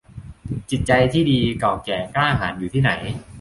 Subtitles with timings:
[0.69, 2.91] จิตใจที่ดี เก่าแก่ กล้าหาญอยู่ที่ไหน